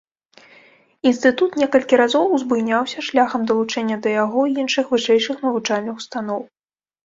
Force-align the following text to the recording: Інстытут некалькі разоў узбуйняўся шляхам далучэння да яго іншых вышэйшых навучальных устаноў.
Інстытут 1.11 1.57
некалькі 1.63 1.99
разоў 2.03 2.25
узбуйняўся 2.39 2.99
шляхам 3.09 3.41
далучэння 3.53 4.01
да 4.09 4.17
яго 4.23 4.49
іншых 4.59 4.85
вышэйшых 4.97 5.35
навучальных 5.49 5.95
устаноў. 6.05 6.41